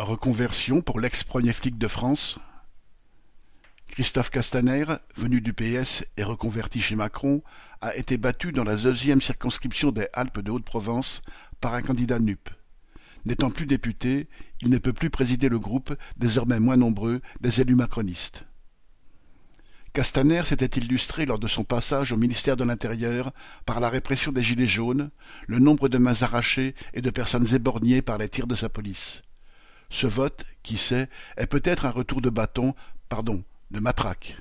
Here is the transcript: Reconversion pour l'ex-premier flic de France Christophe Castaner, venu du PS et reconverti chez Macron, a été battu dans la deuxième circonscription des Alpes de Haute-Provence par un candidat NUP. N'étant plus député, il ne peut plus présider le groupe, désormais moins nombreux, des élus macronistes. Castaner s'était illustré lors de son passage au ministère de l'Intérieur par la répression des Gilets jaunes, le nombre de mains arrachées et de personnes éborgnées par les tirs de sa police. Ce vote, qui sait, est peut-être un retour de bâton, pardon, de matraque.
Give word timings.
Reconversion 0.00 0.80
pour 0.80 0.98
l'ex-premier 0.98 1.52
flic 1.52 1.76
de 1.76 1.86
France 1.86 2.38
Christophe 3.88 4.30
Castaner, 4.30 4.86
venu 5.14 5.42
du 5.42 5.52
PS 5.52 6.06
et 6.16 6.22
reconverti 6.24 6.80
chez 6.80 6.96
Macron, 6.96 7.42
a 7.82 7.94
été 7.94 8.16
battu 8.16 8.50
dans 8.50 8.64
la 8.64 8.76
deuxième 8.76 9.20
circonscription 9.20 9.92
des 9.92 10.08
Alpes 10.14 10.40
de 10.40 10.50
Haute-Provence 10.50 11.20
par 11.60 11.74
un 11.74 11.82
candidat 11.82 12.18
NUP. 12.18 12.48
N'étant 13.26 13.50
plus 13.50 13.66
député, 13.66 14.28
il 14.62 14.70
ne 14.70 14.78
peut 14.78 14.94
plus 14.94 15.10
présider 15.10 15.50
le 15.50 15.58
groupe, 15.58 15.94
désormais 16.16 16.60
moins 16.60 16.78
nombreux, 16.78 17.20
des 17.42 17.60
élus 17.60 17.74
macronistes. 17.74 18.46
Castaner 19.92 20.46
s'était 20.46 20.80
illustré 20.80 21.26
lors 21.26 21.38
de 21.38 21.46
son 21.46 21.64
passage 21.64 22.12
au 22.12 22.16
ministère 22.16 22.56
de 22.56 22.64
l'Intérieur 22.64 23.32
par 23.66 23.80
la 23.80 23.90
répression 23.90 24.32
des 24.32 24.42
Gilets 24.42 24.66
jaunes, 24.66 25.10
le 25.46 25.58
nombre 25.58 25.90
de 25.90 25.98
mains 25.98 26.22
arrachées 26.22 26.74
et 26.94 27.02
de 27.02 27.10
personnes 27.10 27.54
éborgnées 27.54 28.00
par 28.00 28.16
les 28.16 28.30
tirs 28.30 28.46
de 28.46 28.54
sa 28.54 28.70
police. 28.70 29.20
Ce 29.90 30.06
vote, 30.06 30.44
qui 30.62 30.76
sait, 30.76 31.08
est 31.36 31.46
peut-être 31.46 31.84
un 31.84 31.90
retour 31.90 32.20
de 32.20 32.30
bâton, 32.30 32.74
pardon, 33.08 33.42
de 33.70 33.80
matraque. 33.80 34.36